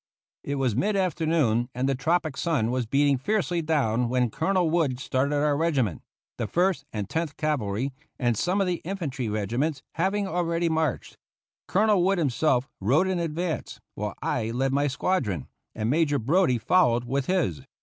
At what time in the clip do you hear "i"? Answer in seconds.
14.23-14.49